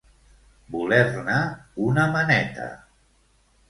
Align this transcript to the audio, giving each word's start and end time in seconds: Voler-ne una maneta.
Voler-ne 0.77 1.37
una 1.91 2.09
maneta. 2.19 2.75